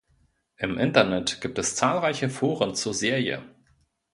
[0.57, 3.43] Im Internet gibt es zahlreiche Foren zur Serie.